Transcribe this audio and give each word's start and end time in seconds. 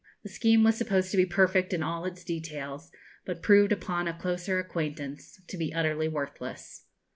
The 0.23 0.29
scheme 0.29 0.63
was 0.63 0.77
supposed 0.77 1.11
to 1.11 1.17
be 1.17 1.27
perfect 1.27 1.73
in 1.73 1.83
all 1.83 2.05
its 2.05 2.23
details, 2.23 2.91
but 3.23 3.43
proved 3.43 3.71
upon 3.71 4.07
a 4.07 4.17
closer 4.17 4.57
acquaintance 4.57 5.39
to 5.45 5.57
be 5.57 5.75
utterly 5.75 6.07
worthless. 6.07 6.85